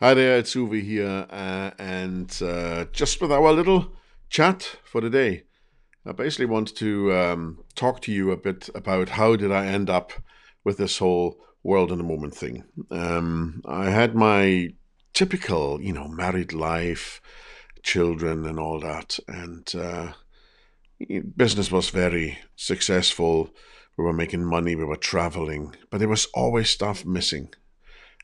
Hi 0.00 0.14
there, 0.14 0.38
it's 0.38 0.54
Uwe 0.54 0.80
here, 0.80 1.26
uh, 1.28 1.72
and 1.76 2.30
uh, 2.40 2.84
just 2.92 3.20
with 3.20 3.32
our 3.32 3.52
little 3.52 3.96
chat 4.30 4.76
for 4.84 5.00
the 5.00 5.10
day, 5.10 5.42
I 6.06 6.12
basically 6.12 6.46
want 6.46 6.76
to 6.76 7.12
um, 7.12 7.64
talk 7.74 8.00
to 8.02 8.12
you 8.12 8.30
a 8.30 8.36
bit 8.36 8.70
about 8.76 9.08
how 9.08 9.34
did 9.34 9.50
I 9.50 9.66
end 9.66 9.90
up 9.90 10.12
with 10.62 10.76
this 10.76 10.98
whole 10.98 11.40
world 11.64 11.90
in 11.90 11.98
the 11.98 12.04
moment 12.04 12.36
thing. 12.36 12.62
Um, 12.92 13.60
I 13.66 13.90
had 13.90 14.14
my 14.14 14.68
typical, 15.14 15.82
you 15.82 15.94
know, 15.94 16.06
married 16.06 16.52
life, 16.52 17.20
children, 17.82 18.46
and 18.46 18.60
all 18.60 18.78
that, 18.78 19.18
and 19.26 19.68
uh, 19.74 20.12
business 21.36 21.72
was 21.72 21.90
very 21.90 22.38
successful. 22.54 23.50
We 23.96 24.04
were 24.04 24.12
making 24.12 24.44
money, 24.44 24.76
we 24.76 24.84
were 24.84 24.94
traveling, 24.94 25.74
but 25.90 25.98
there 25.98 26.08
was 26.08 26.28
always 26.34 26.70
stuff 26.70 27.04
missing. 27.04 27.52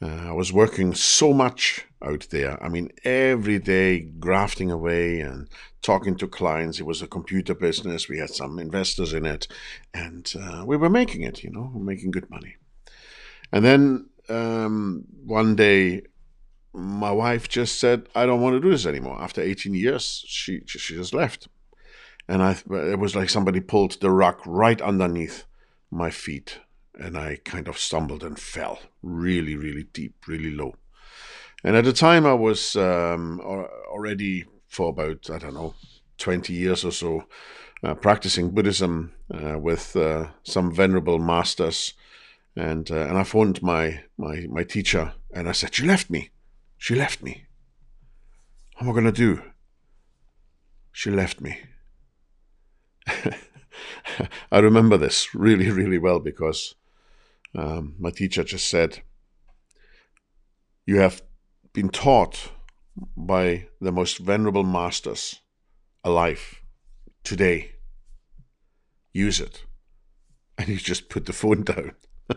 Uh, 0.00 0.28
I 0.28 0.32
was 0.32 0.52
working 0.52 0.94
so 0.94 1.32
much 1.32 1.84
out 2.02 2.28
there. 2.30 2.62
I 2.62 2.68
mean, 2.68 2.90
every 3.04 3.58
day 3.58 4.00
grafting 4.00 4.70
away 4.70 5.20
and 5.20 5.48
talking 5.82 6.16
to 6.16 6.28
clients. 6.28 6.78
It 6.78 6.86
was 6.86 7.02
a 7.02 7.06
computer 7.06 7.54
business. 7.54 8.08
We 8.08 8.18
had 8.18 8.30
some 8.30 8.58
investors 8.58 9.12
in 9.12 9.26
it, 9.26 9.48
and 9.92 10.32
uh, 10.40 10.64
we 10.66 10.76
were 10.76 10.90
making 10.90 11.22
it. 11.22 11.42
You 11.42 11.50
know, 11.50 11.70
making 11.74 12.12
good 12.12 12.30
money. 12.30 12.56
And 13.52 13.64
then 13.64 14.08
um, 14.28 15.04
one 15.24 15.56
day, 15.56 16.02
my 16.72 17.10
wife 17.10 17.48
just 17.48 17.78
said, 17.78 18.08
"I 18.14 18.26
don't 18.26 18.40
want 18.40 18.54
to 18.54 18.60
do 18.60 18.70
this 18.70 18.86
anymore." 18.86 19.20
After 19.20 19.40
18 19.40 19.74
years, 19.74 20.24
she 20.26 20.62
she 20.66 20.94
just 20.94 21.14
left, 21.14 21.48
and 22.28 22.42
I 22.42 22.56
it 22.70 22.98
was 22.98 23.16
like 23.16 23.30
somebody 23.30 23.60
pulled 23.60 24.00
the 24.00 24.10
rug 24.10 24.40
right 24.46 24.80
underneath 24.80 25.44
my 25.90 26.10
feet 26.10 26.60
and 26.98 27.16
I 27.16 27.38
kind 27.44 27.68
of 27.68 27.78
stumbled 27.78 28.24
and 28.24 28.38
fell 28.38 28.80
really, 29.02 29.56
really 29.56 29.84
deep, 29.84 30.14
really 30.26 30.50
low. 30.50 30.74
And 31.64 31.76
at 31.76 31.84
the 31.84 31.92
time, 31.92 32.26
I 32.26 32.34
was 32.34 32.76
um, 32.76 33.40
already 33.40 34.44
for 34.68 34.90
about, 34.90 35.30
I 35.30 35.38
don't 35.38 35.54
know, 35.54 35.74
20 36.18 36.52
years 36.52 36.84
or 36.84 36.92
so 36.92 37.24
uh, 37.82 37.94
practicing 37.94 38.50
Buddhism 38.50 39.12
uh, 39.32 39.58
with 39.58 39.96
uh, 39.96 40.28
some 40.42 40.74
venerable 40.74 41.18
masters. 41.18 41.94
And, 42.56 42.90
uh, 42.90 43.06
and 43.06 43.16
I 43.16 43.22
phoned 43.22 43.62
my, 43.62 44.00
my, 44.16 44.46
my 44.50 44.64
teacher 44.64 45.14
and 45.32 45.48
I 45.48 45.52
said, 45.52 45.74
She 45.74 45.86
left 45.86 46.10
me. 46.10 46.30
She 46.76 46.94
left 46.94 47.22
me. 47.22 47.46
What 48.74 48.82
am 48.82 48.90
I 48.90 48.92
going 48.92 49.04
to 49.04 49.12
do? 49.12 49.42
She 50.92 51.10
left 51.10 51.40
me. 51.40 51.60
I 54.52 54.58
remember 54.58 54.96
this 54.96 55.34
really, 55.34 55.70
really 55.70 55.98
well 55.98 56.18
because 56.18 56.74
um, 57.54 57.94
my 57.98 58.10
teacher 58.10 58.44
just 58.44 58.68
said, 58.68 59.02
You 60.86 60.98
have 60.98 61.22
been 61.72 61.88
taught 61.88 62.52
by 63.16 63.68
the 63.80 63.92
most 63.92 64.18
venerable 64.18 64.64
masters 64.64 65.40
alive 66.04 66.62
today. 67.24 67.72
Use 69.12 69.40
it. 69.40 69.64
And 70.60 70.66
he 70.66 70.74
just 70.74 71.08
put 71.08 71.26
the 71.26 71.32
phone 71.32 71.62
down. 71.62 71.92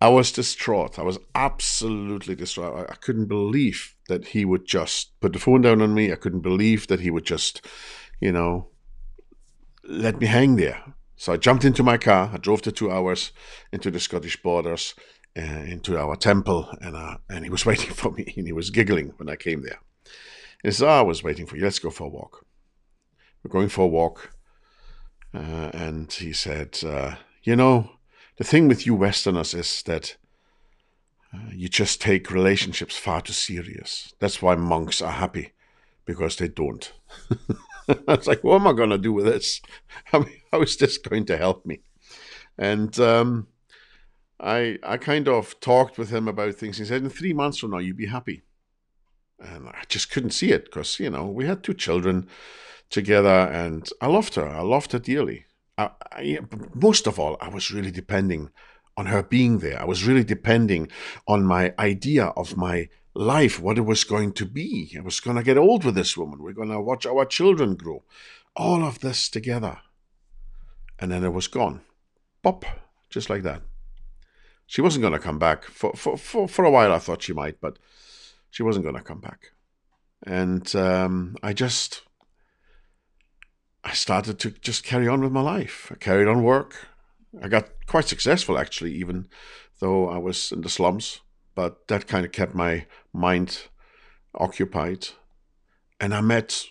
I 0.00 0.08
was 0.08 0.32
distraught. 0.32 0.98
I 0.98 1.02
was 1.02 1.18
absolutely 1.34 2.34
distraught. 2.36 2.88
I 2.88 2.94
couldn't 2.94 3.26
believe 3.26 3.94
that 4.08 4.28
he 4.28 4.46
would 4.46 4.64
just 4.64 5.20
put 5.20 5.34
the 5.34 5.38
phone 5.38 5.60
down 5.60 5.82
on 5.82 5.92
me. 5.92 6.10
I 6.10 6.16
couldn't 6.16 6.40
believe 6.40 6.86
that 6.86 7.00
he 7.00 7.10
would 7.10 7.26
just, 7.26 7.66
you 8.18 8.32
know, 8.32 8.68
let 9.84 10.20
me 10.20 10.26
hang 10.26 10.56
there. 10.56 10.94
So 11.18 11.32
I 11.32 11.36
jumped 11.36 11.64
into 11.64 11.82
my 11.82 11.98
car. 11.98 12.30
I 12.32 12.36
drove 12.36 12.62
the 12.62 12.70
two 12.70 12.92
hours 12.92 13.32
into 13.72 13.90
the 13.90 13.98
Scottish 13.98 14.40
borders, 14.40 14.94
uh, 15.36 15.42
into 15.42 15.98
our 15.98 16.14
temple, 16.14 16.68
and 16.80 16.94
uh, 16.94 17.18
and 17.28 17.44
he 17.44 17.50
was 17.50 17.66
waiting 17.70 17.90
for 17.90 18.12
me. 18.12 18.32
And 18.36 18.46
he 18.46 18.52
was 18.52 18.70
giggling 18.70 19.12
when 19.16 19.28
I 19.28 19.34
came 19.34 19.62
there. 19.62 19.80
He 20.62 20.70
said, 20.70 20.88
oh, 20.88 21.00
"I 21.00 21.02
was 21.02 21.24
waiting 21.24 21.44
for 21.44 21.56
you. 21.56 21.64
Let's 21.64 21.80
go 21.80 21.90
for 21.90 22.04
a 22.04 22.08
walk." 22.08 22.46
We're 23.42 23.50
going 23.50 23.68
for 23.68 23.82
a 23.82 23.88
walk, 23.88 24.30
uh, 25.34 25.70
and 25.74 26.10
he 26.12 26.32
said, 26.32 26.78
uh, 26.86 27.16
"You 27.42 27.56
know, 27.56 27.90
the 28.36 28.44
thing 28.44 28.68
with 28.68 28.86
you 28.86 28.94
Westerners 28.94 29.54
is 29.54 29.82
that." 29.82 30.16
Uh, 31.30 31.50
you 31.52 31.68
just 31.68 32.00
take 32.00 32.30
relationships 32.30 32.96
far 32.96 33.20
too 33.20 33.34
serious. 33.34 34.14
That's 34.18 34.40
why 34.40 34.54
monks 34.54 35.02
are 35.02 35.12
happy, 35.12 35.52
because 36.06 36.36
they 36.36 36.48
don't. 36.48 36.90
I 38.08 38.14
was 38.14 38.26
like, 38.26 38.44
what 38.44 38.60
am 38.60 38.66
I 38.66 38.72
going 38.72 38.90
to 38.90 38.98
do 38.98 39.12
with 39.12 39.24
this? 39.24 39.60
I 40.12 40.18
mean, 40.18 40.40
how 40.52 40.62
is 40.62 40.76
this 40.76 40.98
going 40.98 41.24
to 41.26 41.36
help 41.36 41.64
me? 41.64 41.80
And 42.58 42.98
um, 43.00 43.48
I 44.40 44.78
I 44.82 44.96
kind 44.96 45.28
of 45.28 45.58
talked 45.60 45.98
with 45.98 46.10
him 46.10 46.28
about 46.28 46.54
things. 46.54 46.78
He 46.78 46.84
said, 46.84 47.02
in 47.02 47.10
three 47.10 47.32
months 47.32 47.58
from 47.58 47.70
now, 47.70 47.78
you'd 47.78 47.96
be 47.96 48.06
happy. 48.06 48.42
And 49.40 49.68
I 49.68 49.82
just 49.88 50.10
couldn't 50.10 50.30
see 50.30 50.50
it 50.50 50.64
because, 50.64 50.98
you 50.98 51.10
know, 51.10 51.26
we 51.26 51.46
had 51.46 51.62
two 51.62 51.74
children 51.74 52.26
together 52.90 53.28
and 53.28 53.88
I 54.00 54.08
loved 54.08 54.34
her. 54.34 54.48
I 54.48 54.62
loved 54.62 54.92
her 54.92 54.98
dearly. 54.98 55.46
I, 55.76 55.90
I, 56.12 56.38
most 56.74 57.06
of 57.06 57.20
all, 57.20 57.36
I 57.40 57.48
was 57.48 57.70
really 57.70 57.92
depending 57.92 58.50
on 58.96 59.06
her 59.06 59.22
being 59.22 59.58
there. 59.58 59.80
I 59.80 59.84
was 59.84 60.04
really 60.04 60.24
depending 60.24 60.90
on 61.28 61.44
my 61.44 61.72
idea 61.78 62.26
of 62.36 62.56
my 62.56 62.88
life, 63.18 63.58
what 63.58 63.78
it 63.78 63.84
was 63.84 64.04
going 64.04 64.32
to 64.32 64.46
be. 64.46 64.94
I 64.96 65.00
was 65.00 65.20
going 65.20 65.36
to 65.36 65.42
get 65.42 65.58
old 65.58 65.84
with 65.84 65.96
this 65.96 66.16
woman. 66.16 66.40
We're 66.40 66.52
going 66.52 66.70
to 66.70 66.80
watch 66.80 67.04
our 67.04 67.24
children 67.24 67.74
grow. 67.74 68.04
All 68.54 68.84
of 68.84 69.00
this 69.00 69.28
together. 69.28 69.78
And 70.98 71.10
then 71.10 71.24
it 71.24 71.32
was 71.32 71.48
gone. 71.48 71.82
Pop, 72.42 72.64
just 73.10 73.28
like 73.28 73.42
that. 73.42 73.62
She 74.66 74.80
wasn't 74.80 75.02
going 75.02 75.14
to 75.14 75.18
come 75.18 75.38
back. 75.38 75.64
For, 75.64 75.92
for, 75.94 76.16
for, 76.16 76.46
for 76.46 76.64
a 76.64 76.70
while, 76.70 76.92
I 76.92 76.98
thought 76.98 77.22
she 77.22 77.32
might, 77.32 77.60
but 77.60 77.78
she 78.50 78.62
wasn't 78.62 78.84
going 78.84 78.96
to 78.96 79.02
come 79.02 79.20
back. 79.20 79.52
And 80.24 80.74
um, 80.76 81.36
I 81.42 81.52
just, 81.52 82.02
I 83.82 83.94
started 83.94 84.38
to 84.40 84.50
just 84.50 84.84
carry 84.84 85.08
on 85.08 85.22
with 85.22 85.32
my 85.32 85.40
life. 85.42 85.90
I 85.90 85.96
carried 85.96 86.28
on 86.28 86.44
work. 86.44 86.86
I 87.42 87.48
got 87.48 87.68
quite 87.86 88.06
successful, 88.06 88.58
actually, 88.58 88.94
even 88.94 89.28
though 89.80 90.08
I 90.08 90.18
was 90.18 90.52
in 90.52 90.60
the 90.60 90.68
slums 90.68 91.20
but 91.58 91.88
that 91.88 92.06
kind 92.06 92.24
of 92.24 92.30
kept 92.30 92.54
my 92.54 92.86
mind 93.18 93.68
occupied. 94.34 95.08
And 96.00 96.14
I 96.14 96.20
met 96.20 96.64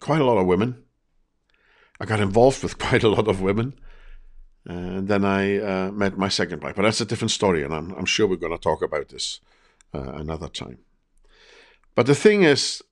quite 0.00 0.20
a 0.20 0.24
lot 0.24 0.38
of 0.38 0.46
women. 0.46 0.84
I 2.00 2.04
got 2.04 2.20
involved 2.20 2.62
with 2.62 2.78
quite 2.86 3.02
a 3.02 3.08
lot 3.08 3.28
of 3.28 3.40
women. 3.40 3.74
And 4.64 5.08
then 5.08 5.24
I 5.24 5.58
uh, 5.58 5.92
met 5.92 6.18
my 6.18 6.28
second 6.28 6.62
wife. 6.62 6.76
But 6.76 6.82
that's 6.82 7.00
a 7.00 7.04
different 7.06 7.30
story, 7.30 7.62
and 7.62 7.72
I'm, 7.72 7.92
I'm 7.92 8.04
sure 8.04 8.26
we're 8.26 8.36
going 8.36 8.52
to 8.52 8.58
talk 8.58 8.82
about 8.82 9.08
this 9.08 9.40
uh, 9.94 10.12
another 10.14 10.48
time. 10.48 10.78
But 11.94 12.06
the 12.06 12.14
thing 12.14 12.42
is, 12.42 12.82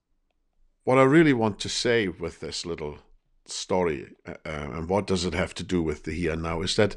what 0.84 0.98
I 0.98 1.02
really 1.02 1.32
want 1.32 1.58
to 1.60 1.68
say 1.68 2.06
with 2.08 2.40
this 2.40 2.64
little 2.64 2.98
story, 3.46 4.14
uh, 4.26 4.34
uh 4.46 4.70
and 4.74 4.88
what 4.88 5.06
does 5.06 5.24
it 5.24 5.34
have 5.34 5.52
to 5.54 5.64
do 5.64 5.82
with 5.82 6.04
the 6.04 6.12
here 6.12 6.32
and 6.32 6.42
now, 6.42 6.62
is 6.62 6.76
that 6.76 6.94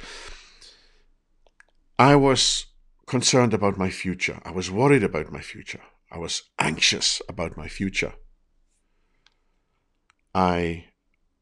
I 1.98 2.16
was 2.16 2.68
concerned 3.08 3.54
about 3.54 3.78
my 3.78 3.90
future. 3.90 4.40
I 4.46 4.52
was 4.52 4.70
worried 4.70 5.04
about 5.04 5.32
my 5.32 5.42
future. 5.42 5.82
I 6.12 6.18
was 6.18 6.44
anxious 6.60 7.22
about 7.28 7.58
my 7.58 7.68
future. 7.68 8.14
I 10.34 10.86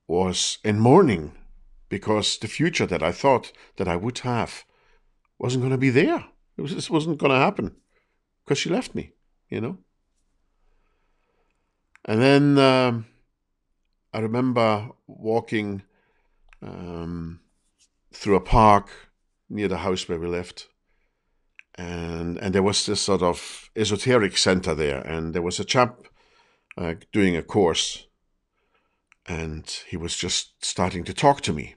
was 0.07 0.57
in 0.63 0.79
mourning 0.79 1.33
because 1.89 2.37
the 2.37 2.47
future 2.47 2.85
that 2.85 3.03
I 3.03 3.11
thought 3.11 3.51
that 3.77 3.87
I 3.87 3.95
would 3.95 4.19
have 4.19 4.63
wasn't 5.37 5.61
going 5.61 5.71
to 5.71 5.77
be 5.77 5.89
there. 5.89 6.25
It 6.57 6.61
was, 6.61 6.73
this 6.73 6.89
wasn't 6.89 7.17
going 7.17 7.31
to 7.31 7.37
happen 7.37 7.75
because 8.43 8.57
she 8.57 8.69
left 8.69 8.95
me, 8.95 9.11
you 9.49 9.61
know. 9.61 9.77
And 12.05 12.21
then 12.21 12.57
um, 12.57 13.05
I 14.13 14.19
remember 14.19 14.89
walking 15.07 15.83
um, 16.61 17.41
through 18.13 18.35
a 18.35 18.41
park 18.41 18.89
near 19.49 19.67
the 19.67 19.77
house 19.77 20.07
where 20.07 20.19
we 20.19 20.27
lived 20.27 20.67
and 21.77 22.37
and 22.37 22.55
there 22.55 22.63
was 22.63 22.85
this 22.85 23.01
sort 23.01 23.21
of 23.21 23.69
esoteric 23.75 24.37
center 24.37 24.73
there, 24.73 25.01
and 25.01 25.33
there 25.33 25.41
was 25.41 25.59
a 25.59 25.65
chap 25.65 26.07
uh, 26.77 26.95
doing 27.11 27.35
a 27.35 27.43
course, 27.43 28.07
and 29.25 29.69
he 29.87 29.97
was 29.97 30.15
just 30.15 30.63
starting 30.63 31.03
to 31.03 31.13
talk 31.13 31.41
to 31.41 31.53
me. 31.53 31.75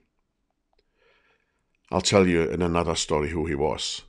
I'll 1.91 2.01
tell 2.01 2.27
you 2.27 2.43
in 2.43 2.63
another 2.63 2.95
story 2.95 3.31
who 3.31 3.47
he 3.47 3.55
was, 3.55 4.03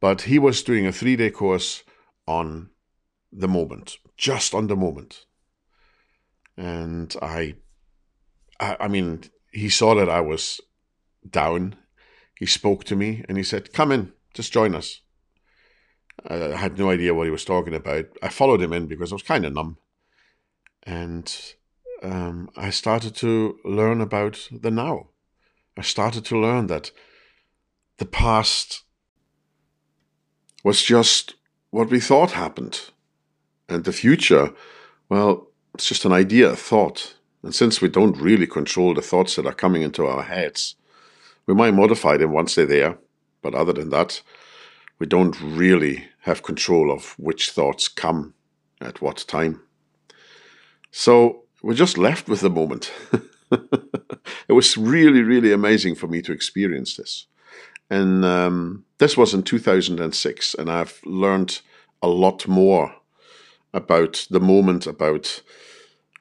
but 0.00 0.22
he 0.22 0.38
was 0.38 0.62
doing 0.62 0.86
a 0.86 0.92
three 0.92 1.16
day 1.16 1.30
course 1.30 1.82
on 2.26 2.70
the 3.32 3.48
moment, 3.48 3.96
just 4.16 4.54
on 4.54 4.66
the 4.66 4.76
moment, 4.76 5.24
and 6.56 7.14
I, 7.22 7.54
I, 8.58 8.76
I 8.80 8.88
mean, 8.88 9.22
he 9.50 9.70
saw 9.70 9.94
that 9.94 10.10
I 10.10 10.20
was 10.20 10.60
down. 11.28 11.76
He 12.38 12.46
spoke 12.46 12.84
to 12.84 12.96
me 12.96 13.24
and 13.28 13.38
he 13.38 13.44
said, 13.44 13.72
"Come 13.72 13.92
in." 13.92 14.12
Just 14.34 14.52
join 14.52 14.74
us. 14.74 15.00
I 16.28 16.34
had 16.56 16.78
no 16.78 16.90
idea 16.90 17.14
what 17.14 17.26
he 17.26 17.30
was 17.30 17.44
talking 17.44 17.74
about. 17.74 18.06
I 18.22 18.28
followed 18.28 18.60
him 18.60 18.72
in 18.72 18.86
because 18.86 19.12
I 19.12 19.14
was 19.14 19.22
kind 19.22 19.44
of 19.44 19.52
numb. 19.52 19.78
And 20.82 21.34
um, 22.02 22.50
I 22.56 22.70
started 22.70 23.14
to 23.16 23.58
learn 23.64 24.00
about 24.00 24.48
the 24.50 24.70
now. 24.70 25.08
I 25.76 25.82
started 25.82 26.24
to 26.26 26.38
learn 26.38 26.66
that 26.66 26.90
the 27.98 28.06
past 28.06 28.82
was 30.62 30.82
just 30.82 31.34
what 31.70 31.90
we 31.90 32.00
thought 32.00 32.32
happened. 32.32 32.80
And 33.68 33.84
the 33.84 33.92
future, 33.92 34.52
well, 35.08 35.48
it's 35.74 35.86
just 35.86 36.04
an 36.04 36.12
idea, 36.12 36.50
a 36.50 36.56
thought. 36.56 37.14
And 37.42 37.54
since 37.54 37.80
we 37.80 37.88
don't 37.88 38.20
really 38.20 38.46
control 38.46 38.94
the 38.94 39.02
thoughts 39.02 39.36
that 39.36 39.46
are 39.46 39.54
coming 39.54 39.82
into 39.82 40.06
our 40.06 40.22
heads, 40.22 40.74
we 41.46 41.54
might 41.54 41.74
modify 41.74 42.16
them 42.16 42.32
once 42.32 42.54
they're 42.54 42.66
there. 42.66 42.98
But 43.42 43.54
other 43.54 43.72
than 43.72 43.90
that, 43.90 44.22
we 44.98 45.06
don't 45.06 45.40
really 45.40 46.08
have 46.20 46.42
control 46.42 46.90
of 46.90 47.14
which 47.18 47.50
thoughts 47.50 47.88
come 47.88 48.34
at 48.80 49.00
what 49.00 49.24
time. 49.26 49.62
So 50.90 51.44
we're 51.62 51.74
just 51.74 51.98
left 51.98 52.28
with 52.28 52.40
the 52.40 52.50
moment. 52.50 52.92
it 53.50 54.52
was 54.52 54.76
really, 54.76 55.22
really 55.22 55.52
amazing 55.52 55.94
for 55.94 56.06
me 56.06 56.22
to 56.22 56.32
experience 56.32 56.96
this. 56.96 57.26
And 57.88 58.24
um, 58.24 58.84
this 58.98 59.16
was 59.16 59.34
in 59.34 59.42
2006, 59.42 60.54
and 60.54 60.70
I've 60.70 61.00
learned 61.04 61.60
a 62.02 62.08
lot 62.08 62.46
more 62.46 62.94
about 63.72 64.26
the 64.30 64.40
moment, 64.40 64.86
about 64.86 65.42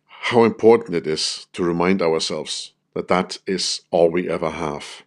how 0.08 0.44
important 0.44 0.96
it 0.96 1.08
is 1.08 1.48
to 1.54 1.64
remind 1.64 2.02
ourselves 2.02 2.74
that 2.94 3.08
that 3.08 3.38
is 3.48 3.82
all 3.92 4.10
we 4.10 4.30
ever 4.30 4.50
have. 4.50 5.04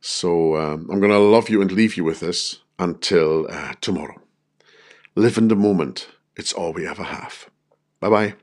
So 0.00 0.56
um, 0.56 0.88
I'm 0.90 1.00
going 1.00 1.12
to 1.12 1.18
love 1.18 1.48
you 1.50 1.60
and 1.60 1.70
leave 1.70 1.96
you 1.96 2.04
with 2.04 2.20
this 2.20 2.60
until 2.78 3.46
uh, 3.50 3.74
tomorrow. 3.80 4.20
Live 5.14 5.36
in 5.38 5.48
the 5.48 5.56
moment. 5.56 6.08
It's 6.36 6.52
all 6.52 6.72
we 6.72 6.86
ever 6.86 7.02
have. 7.02 7.50
Bye 8.00 8.08
bye. 8.08 8.34